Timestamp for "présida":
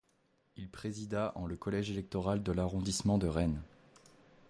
0.67-1.31